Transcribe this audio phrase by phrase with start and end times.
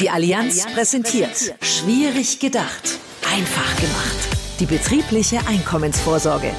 [0.00, 2.98] Die Allianz präsentiert Schwierig gedacht,
[3.34, 4.28] einfach gemacht.
[4.60, 6.52] Die betriebliche Einkommensvorsorge.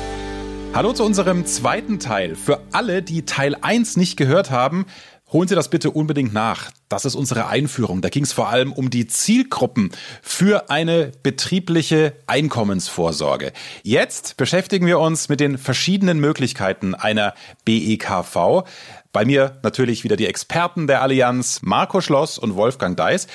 [0.74, 2.36] Hallo zu unserem zweiten Teil.
[2.36, 4.86] Für alle, die Teil 1 nicht gehört haben,
[5.32, 6.72] Holen Sie das bitte unbedingt nach.
[6.90, 8.02] Das ist unsere Einführung.
[8.02, 9.92] Da ging es vor allem um die Zielgruppen
[10.24, 13.54] für eine betriebliche Einkommensvorsorge.
[13.84, 18.64] Jetzt beschäftigen wir uns mit den verschiedenen Möglichkeiten einer BEKV.
[19.12, 23.28] Bei mir natürlich wieder die Experten der Allianz, Marco Schloss und Wolfgang Deis.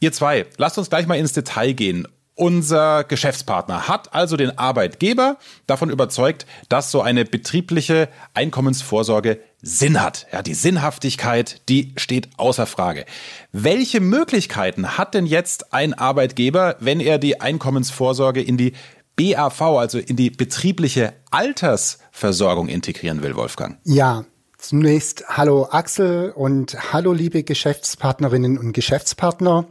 [0.00, 2.08] Ihr zwei, lasst uns gleich mal ins Detail gehen
[2.38, 10.26] unser Geschäftspartner hat also den Arbeitgeber davon überzeugt, dass so eine betriebliche Einkommensvorsorge Sinn hat.
[10.32, 13.04] Ja, die Sinnhaftigkeit, die steht außer Frage.
[13.52, 18.72] Welche Möglichkeiten hat denn jetzt ein Arbeitgeber, wenn er die Einkommensvorsorge in die
[19.16, 23.78] BAV, also in die betriebliche Altersversorgung integrieren will, Wolfgang?
[23.84, 24.24] Ja,
[24.58, 29.66] zunächst hallo Axel und hallo liebe Geschäftspartnerinnen und Geschäftspartner.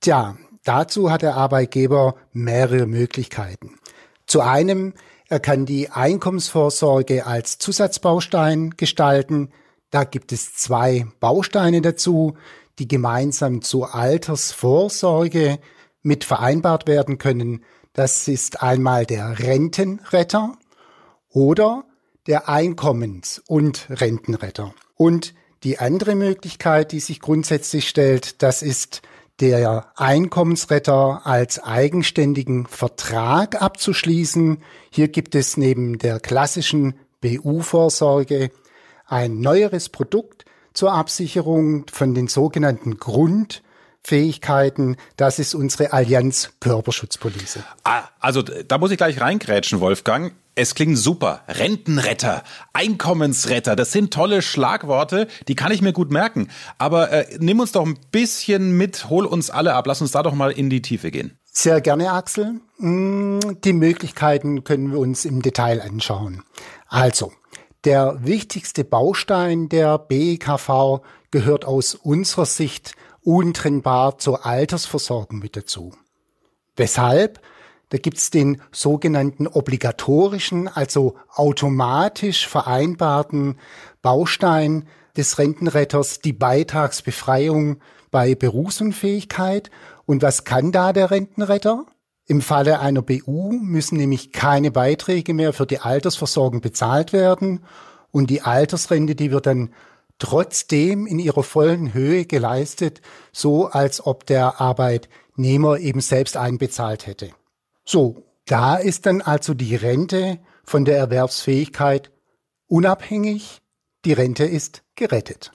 [0.00, 3.78] Tja, Dazu hat der Arbeitgeber mehrere Möglichkeiten.
[4.26, 4.94] Zu einem,
[5.28, 9.50] er kann die Einkommensvorsorge als Zusatzbaustein gestalten.
[9.90, 12.36] Da gibt es zwei Bausteine dazu,
[12.78, 15.58] die gemeinsam zur Altersvorsorge
[16.02, 17.64] mit vereinbart werden können.
[17.94, 20.58] Das ist einmal der Rentenretter
[21.30, 21.84] oder
[22.26, 24.74] der Einkommens- und Rentenretter.
[24.96, 29.02] Und die andere Möglichkeit, die sich grundsätzlich stellt, das ist
[29.40, 34.62] der Einkommensretter als eigenständigen Vertrag abzuschließen.
[34.90, 38.50] Hier gibt es neben der klassischen BU-Vorsorge
[39.06, 44.96] ein neueres Produkt zur Absicherung von den sogenannten Grundfähigkeiten.
[45.16, 47.64] Das ist unsere Allianz Körperschutzpolice.
[47.84, 50.34] Ah, also da muss ich gleich reingrätschen, Wolfgang.
[50.56, 51.42] Es klingt super.
[51.48, 56.48] Rentenretter, Einkommensretter, das sind tolle Schlagworte, die kann ich mir gut merken.
[56.78, 60.22] Aber äh, nimm uns doch ein bisschen mit, hol uns alle ab, lass uns da
[60.22, 61.36] doch mal in die Tiefe gehen.
[61.44, 62.60] Sehr gerne, Axel.
[62.78, 66.42] Mm, die Möglichkeiten können wir uns im Detail anschauen.
[66.86, 67.32] Also,
[67.84, 71.00] der wichtigste Baustein der BEKV
[71.32, 75.94] gehört aus unserer Sicht untrennbar zur Altersversorgung mit dazu.
[76.76, 77.40] Weshalb?
[77.94, 83.56] Da gibt's den sogenannten obligatorischen, also automatisch vereinbarten
[84.02, 87.76] Baustein des Rentenretters, die Beitragsbefreiung
[88.10, 89.70] bei Berufsunfähigkeit.
[90.06, 91.86] Und was kann da der Rentenretter?
[92.26, 97.60] Im Falle einer BU müssen nämlich keine Beiträge mehr für die Altersversorgung bezahlt werden
[98.10, 99.72] und die Altersrente, die wird dann
[100.18, 107.30] trotzdem in ihrer vollen Höhe geleistet, so als ob der Arbeitnehmer eben selbst einbezahlt hätte.
[107.84, 112.10] So, da ist dann also die Rente von der Erwerbsfähigkeit
[112.66, 113.60] unabhängig.
[114.04, 115.52] Die Rente ist gerettet.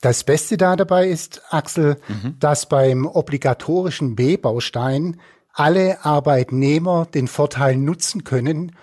[0.00, 2.36] Das Beste da dabei ist, Axel, mhm.
[2.38, 5.20] dass beim obligatorischen B-Baustein
[5.52, 8.74] alle Arbeitnehmer den Vorteil nutzen können,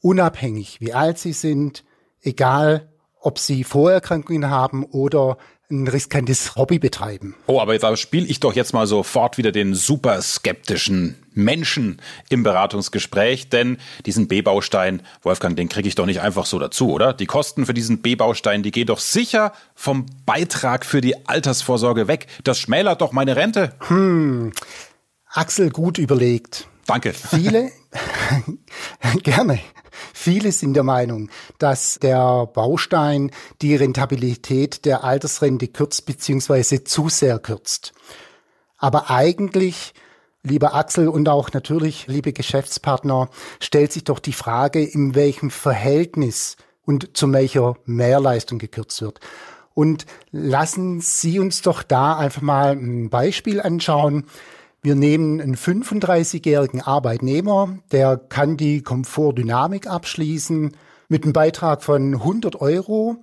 [0.00, 1.84] unabhängig wie alt sie sind,
[2.20, 2.88] egal
[3.20, 5.38] ob sie Vorerkrankungen haben oder
[5.70, 7.34] ein riskantes Hobby betreiben.
[7.46, 12.42] Oh, aber da spiele ich doch jetzt mal sofort wieder den super skeptischen Menschen im
[12.42, 17.12] Beratungsgespräch, denn diesen B-Baustein, Wolfgang, den kriege ich doch nicht einfach so dazu, oder?
[17.12, 22.26] Die Kosten für diesen B-Baustein, die gehen doch sicher vom Beitrag für die Altersvorsorge weg.
[22.44, 23.74] Das schmälert doch meine Rente.
[23.88, 24.52] Hm,
[25.28, 26.68] Axel, gut überlegt.
[26.86, 27.12] Danke.
[27.12, 27.70] Viele,
[29.22, 29.60] gerne.
[30.12, 33.30] Viele sind der Meinung, dass der Baustein
[33.60, 36.84] die Rentabilität der Altersrente kürzt bzw.
[36.84, 37.92] zu sehr kürzt.
[38.78, 39.94] Aber eigentlich,
[40.46, 43.28] lieber Axel und auch natürlich, liebe Geschäftspartner,
[43.60, 49.20] stellt sich doch die Frage, in welchem Verhältnis und zu welcher Mehrleistung gekürzt wird.
[49.74, 54.24] Und lassen Sie uns doch da einfach mal ein Beispiel anschauen.
[54.80, 60.76] Wir nehmen einen 35-jährigen Arbeitnehmer, der kann die Komfortdynamik abschließen
[61.08, 63.22] mit einem Beitrag von 100 Euro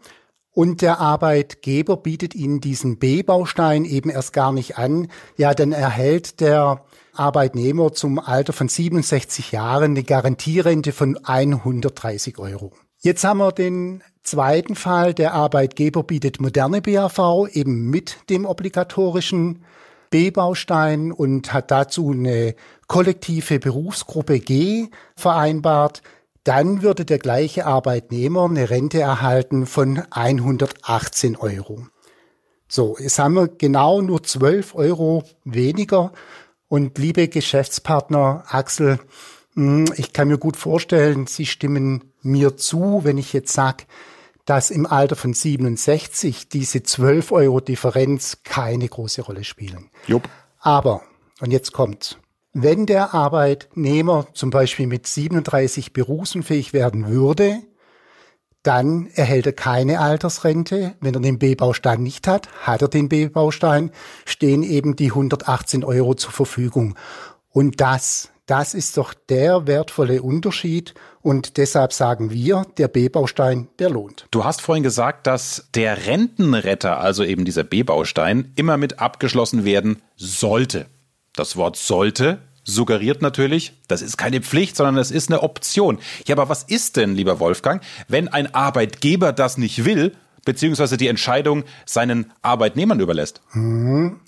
[0.54, 5.08] und der Arbeitgeber bietet Ihnen diesen B-Baustein eben erst gar nicht an.
[5.36, 6.84] Ja, dann erhält der
[7.14, 12.72] Arbeitnehmer zum Alter von 67 Jahren eine Garantierente von 130 Euro.
[13.00, 15.14] Jetzt haben wir den zweiten Fall.
[15.14, 19.64] Der Arbeitgeber bietet moderne BAV eben mit dem obligatorischen
[20.10, 22.56] B-Baustein und hat dazu eine
[22.88, 26.04] kollektive Berufsgruppe G vereinbart.
[26.44, 31.88] Dann würde der gleiche Arbeitnehmer eine Rente erhalten von 118 Euro.
[32.68, 36.12] So, jetzt haben wir genau nur 12 Euro weniger.
[36.68, 39.00] Und liebe Geschäftspartner Axel,
[39.54, 43.86] hm, ich kann mir gut vorstellen, Sie stimmen mir zu, wenn ich jetzt sage,
[44.46, 49.90] dass im Alter von 67 diese 12 Euro Differenz keine große Rolle spielen.
[50.08, 50.28] Jupp.
[50.60, 51.04] Aber,
[51.40, 52.18] und jetzt kommt's,
[52.54, 57.62] wenn der Arbeitnehmer zum Beispiel mit 37 berufsunfähig werden würde,
[58.62, 60.96] dann erhält er keine Altersrente.
[61.02, 63.92] Wenn er den B-Baustein nicht hat, hat er den B-Baustein,
[64.26, 66.96] stehen eben die 118 Euro zur Verfügung.
[67.50, 70.94] Und das, das ist doch der wertvolle Unterschied.
[71.22, 74.28] Und deshalb sagen wir, der B-Baustein, der lohnt.
[74.32, 80.02] Du hast vorhin gesagt, dass der Rentenretter, also eben dieser B-Baustein, immer mit abgeschlossen werden
[80.16, 80.86] sollte.
[81.36, 86.00] Das Wort sollte suggeriert natürlich, das ist keine Pflicht, sondern das ist eine Option.
[86.26, 90.14] Ja, aber was ist denn, lieber Wolfgang, wenn ein Arbeitgeber das nicht will,
[90.46, 93.42] beziehungsweise die Entscheidung seinen Arbeitnehmern überlässt?
[93.54, 94.22] Mhm.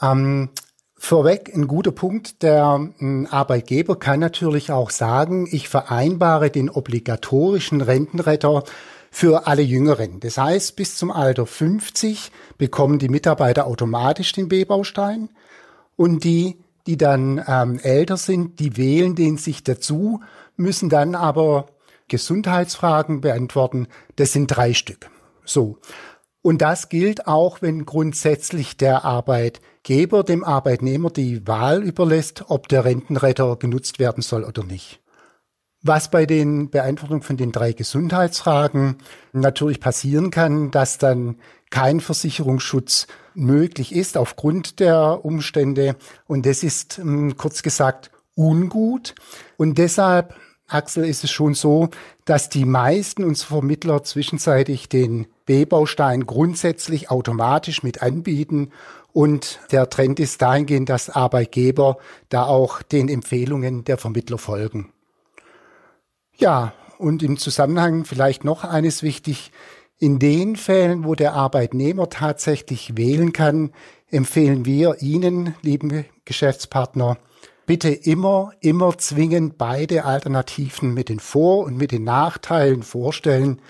[0.00, 0.50] Ähm,
[0.96, 2.42] vorweg ein guter Punkt.
[2.42, 8.64] Der äh, Arbeitgeber kann natürlich auch sagen, ich vereinbare den obligatorischen Rentenretter
[9.10, 10.20] für alle Jüngeren.
[10.20, 15.30] Das heißt, bis zum Alter 50 bekommen die Mitarbeiter automatisch den B-Baustein
[16.00, 16.56] und die
[16.86, 20.22] die dann ähm, älter sind, die wählen den sich dazu,
[20.56, 21.66] müssen dann aber
[22.08, 23.86] Gesundheitsfragen beantworten.
[24.16, 25.10] Das sind drei Stück.
[25.44, 25.76] So.
[26.40, 32.86] Und das gilt auch, wenn grundsätzlich der Arbeitgeber dem Arbeitnehmer die Wahl überlässt, ob der
[32.86, 35.00] Rentenretter genutzt werden soll oder nicht.
[35.82, 38.96] Was bei den Beantwortungen von den drei Gesundheitsfragen
[39.34, 41.36] natürlich passieren kann, dass dann
[41.70, 45.96] kein Versicherungsschutz möglich ist aufgrund der Umstände.
[46.26, 49.14] Und das ist hm, kurz gesagt ungut.
[49.56, 50.34] Und deshalb,
[50.66, 51.90] Axel, ist es schon so,
[52.24, 58.70] dass die meisten unserer Vermittler zwischenzeitlich den B-Baustein grundsätzlich automatisch mit anbieten.
[59.12, 61.98] Und der Trend ist dahingehend, dass Arbeitgeber
[62.28, 64.92] da auch den Empfehlungen der Vermittler folgen.
[66.36, 69.52] Ja, und im Zusammenhang vielleicht noch eines wichtig.
[70.02, 73.70] In den Fällen, wo der Arbeitnehmer tatsächlich wählen kann,
[74.10, 77.18] empfehlen wir Ihnen, lieben Geschäftspartner,
[77.66, 83.60] bitte immer, immer zwingend beide Alternativen mit den Vor- und mit den Nachteilen vorstellen,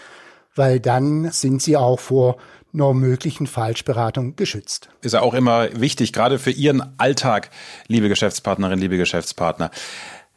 [0.55, 2.37] weil dann sind Sie auch vor
[2.73, 4.89] einer möglichen Falschberatung geschützt.
[5.03, 7.51] Ist ja auch immer wichtig, gerade für Ihren Alltag,
[7.89, 9.73] liebe Geschäftspartnerin, liebe Geschäftspartner.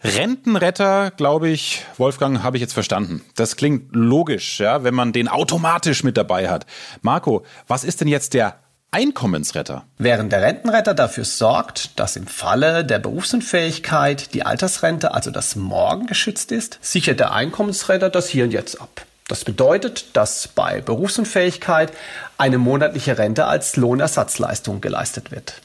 [0.03, 3.21] Rentenretter, glaube ich, Wolfgang, habe ich jetzt verstanden.
[3.35, 6.65] Das klingt logisch, ja, wenn man den automatisch mit dabei hat.
[7.01, 8.57] Marco, was ist denn jetzt der
[8.91, 9.85] Einkommensretter?
[9.97, 16.05] Während der Rentenretter dafür sorgt, dass im Falle der Berufsunfähigkeit die Altersrente, also das Morgen
[16.05, 19.05] geschützt ist, sichert der Einkommensretter das Hier und Jetzt ab.
[19.29, 21.93] Das bedeutet, dass bei Berufsunfähigkeit
[22.37, 25.61] eine monatliche Rente als Lohnersatzleistung geleistet wird.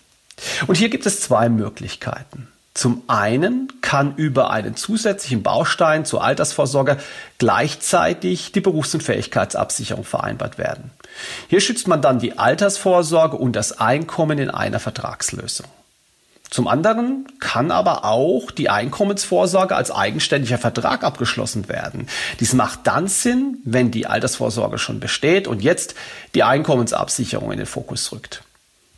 [0.68, 2.46] Und hier gibt es zwei Möglichkeiten.
[2.78, 6.98] Zum einen kann über einen zusätzlichen Baustein zur Altersvorsorge
[7.38, 10.92] gleichzeitig die Berufsunfähigkeitsabsicherung vereinbart werden.
[11.48, 15.66] Hier schützt man dann die Altersvorsorge und das Einkommen in einer Vertragslösung.
[16.50, 22.06] Zum anderen kann aber auch die Einkommensvorsorge als eigenständiger Vertrag abgeschlossen werden.
[22.38, 25.96] Dies macht dann Sinn, wenn die Altersvorsorge schon besteht und jetzt
[26.36, 28.44] die Einkommensabsicherung in den Fokus rückt.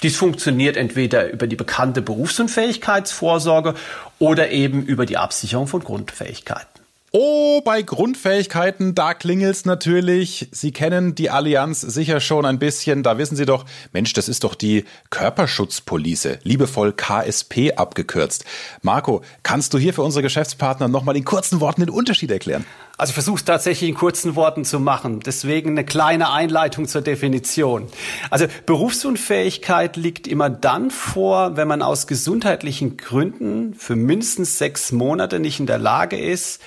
[0.03, 3.75] Dies funktioniert entweder über die bekannte Berufsunfähigkeitsvorsorge
[4.19, 6.70] oder eben über die Absicherung von Grundfähigkeiten.
[7.13, 10.49] Oh, bei Grundfähigkeiten, da klingelt's natürlich.
[10.53, 13.03] Sie kennen die Allianz sicher schon ein bisschen.
[13.03, 18.45] Da wissen Sie doch, Mensch, das ist doch die Körperschutzpolice, liebevoll KSP abgekürzt.
[18.83, 22.65] Marco, kannst du hier für unsere Geschäftspartner nochmal in kurzen Worten den Unterschied erklären?
[22.97, 25.19] Also ich versuche tatsächlich in kurzen Worten zu machen.
[25.19, 27.89] Deswegen eine kleine Einleitung zur Definition.
[28.31, 35.41] Also Berufsunfähigkeit liegt immer dann vor, wenn man aus gesundheitlichen Gründen für mindestens sechs Monate
[35.41, 36.61] nicht in der Lage ist,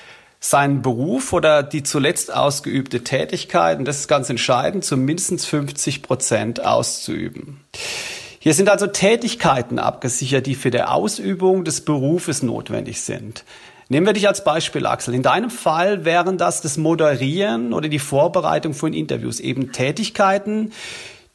[0.43, 6.03] seinen Beruf oder die zuletzt ausgeübte Tätigkeit, und das ist ganz entscheidend, zu mindestens 50
[6.03, 7.61] Prozent auszuüben.
[8.39, 13.45] Hier sind also Tätigkeiten abgesichert, die für die Ausübung des Berufes notwendig sind.
[13.87, 15.13] Nehmen wir dich als Beispiel, Axel.
[15.13, 20.73] In deinem Fall wären das das Moderieren oder die Vorbereitung von Interviews, eben Tätigkeiten,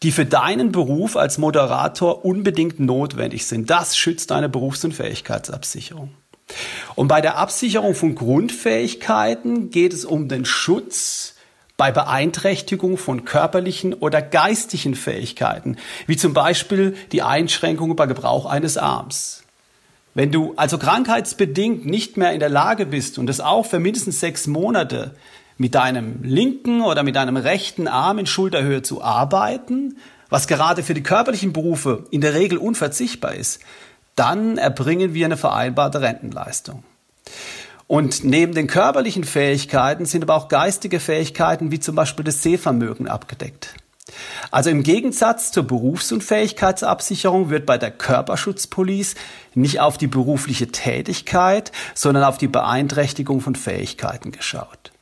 [0.03, 3.71] die für deinen Beruf als Moderator unbedingt notwendig sind.
[3.71, 4.85] Das schützt deine Berufs-
[6.99, 11.37] und bei der Absicherung von Grundfähigkeiten geht es um den Schutz
[11.77, 15.77] bei Beeinträchtigung von körperlichen oder geistigen Fähigkeiten,
[16.09, 19.45] wie zum Beispiel die Einschränkung bei Gebrauch eines Arms.
[20.15, 24.19] Wenn du also krankheitsbedingt nicht mehr in der Lage bist und das auch für mindestens
[24.19, 25.15] sechs Monate
[25.57, 29.99] mit deinem linken oder mit deinem rechten Arm in Schulterhöhe zu arbeiten,
[30.31, 33.61] was gerade für die körperlichen Berufe in der Regel unverzichtbar ist,
[34.19, 36.85] dann erbringen wir eine vereinbarte Rentenleistung.
[37.87, 43.09] Und neben den körperlichen Fähigkeiten sind aber auch geistige Fähigkeiten wie zum Beispiel das Sehvermögen
[43.09, 43.75] abgedeckt.
[44.51, 49.17] Also im Gegensatz zur Berufsunfähigkeitsabsicherung wird bei der Körperschutzpolice
[49.55, 54.93] nicht auf die berufliche Tätigkeit, sondern auf die Beeinträchtigung von Fähigkeiten geschaut.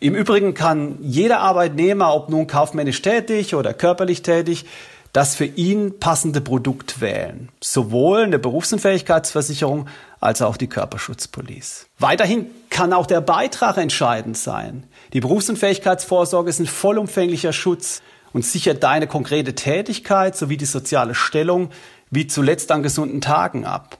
[0.00, 4.66] Im Übrigen kann jeder Arbeitnehmer, ob nun kaufmännisch tätig oder körperlich tätig,
[5.14, 7.48] das für ihn passende Produkt wählen.
[7.62, 9.86] Sowohl eine Berufsunfähigkeitsversicherung
[10.20, 11.86] als auch die Körperschutzpolice.
[12.00, 14.84] Weiterhin kann auch der Beitrag entscheidend sein.
[15.12, 18.02] Die Berufsunfähigkeitsvorsorge ist ein vollumfänglicher Schutz
[18.32, 21.70] und sichert deine konkrete Tätigkeit sowie die soziale Stellung
[22.10, 23.98] wie zuletzt an gesunden Tagen ab.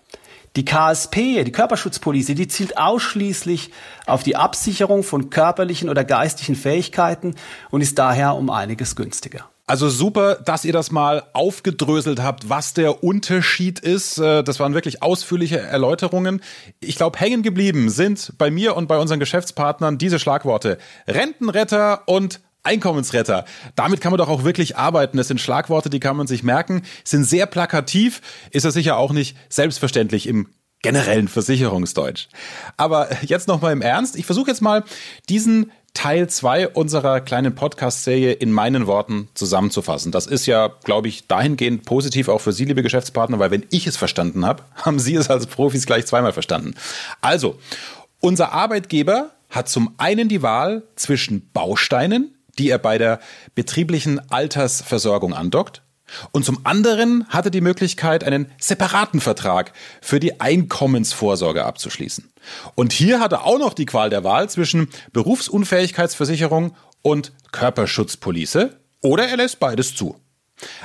[0.56, 3.70] Die KSP, die Körperschutzpolice, die zielt ausschließlich
[4.06, 7.36] auf die Absicherung von körperlichen oder geistigen Fähigkeiten
[7.70, 9.48] und ist daher um einiges günstiger.
[9.66, 14.18] Also super, dass ihr das mal aufgedröselt habt, was der Unterschied ist.
[14.18, 16.42] Äh, das waren wirklich ausführliche Erläuterungen.
[16.80, 20.76] Ich glaube, hängen geblieben sind bei mir und bei unseren Geschäftspartnern diese Schlagworte
[21.08, 23.46] Rentenretter und Einkommensretter.
[23.74, 25.16] Damit kann man doch auch wirklich arbeiten.
[25.16, 29.12] Das sind Schlagworte, die kann man sich merken, sind sehr plakativ, ist das sicher auch
[29.12, 30.48] nicht selbstverständlich im
[30.82, 32.28] generellen Versicherungsdeutsch.
[32.76, 34.16] Aber jetzt noch mal im Ernst.
[34.16, 34.84] Ich versuche jetzt mal
[35.28, 40.12] diesen Teil 2 unserer kleinen Podcast-Serie in meinen Worten zusammenzufassen.
[40.12, 43.86] Das ist ja, glaube ich, dahingehend positiv auch für Sie, liebe Geschäftspartner, weil wenn ich
[43.86, 46.74] es verstanden habe, haben Sie es als Profis gleich zweimal verstanden.
[47.20, 47.58] Also,
[48.20, 53.20] unser Arbeitgeber hat zum einen die Wahl zwischen Bausteinen, die er bei der
[53.54, 55.82] betrieblichen Altersversorgung andockt,
[56.32, 62.30] und zum anderen hat er die Möglichkeit, einen separaten Vertrag für die Einkommensvorsorge abzuschließen.
[62.74, 69.28] Und hier hat er auch noch die Qual der Wahl zwischen Berufsunfähigkeitsversicherung und Körperschutzpolice oder
[69.28, 70.20] er lässt beides zu.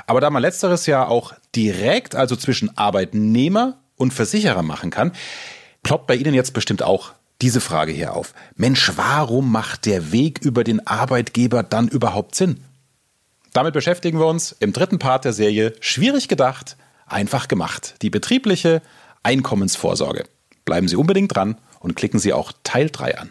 [0.07, 5.11] Aber da man letzteres ja auch direkt, also zwischen Arbeitnehmer und Versicherer machen kann,
[5.83, 8.33] ploppt bei Ihnen jetzt bestimmt auch diese Frage hier auf.
[8.55, 12.61] Mensch, warum macht der Weg über den Arbeitgeber dann überhaupt Sinn?
[13.53, 16.77] Damit beschäftigen wir uns im dritten Part der Serie Schwierig gedacht,
[17.07, 17.95] einfach gemacht.
[18.01, 18.81] Die betriebliche
[19.23, 20.25] Einkommensvorsorge.
[20.65, 23.29] Bleiben Sie unbedingt dran und klicken Sie auch Teil 3 an.